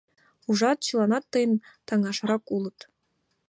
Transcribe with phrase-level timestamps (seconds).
[0.49, 1.53] Ужат, чыланат тыйын
[1.87, 2.79] таҥашрак улыт.